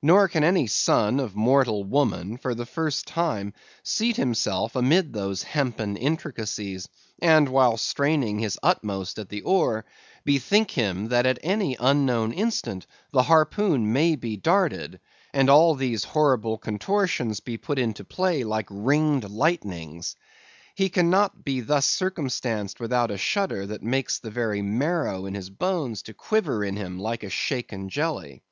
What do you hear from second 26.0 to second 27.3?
to quiver in him like a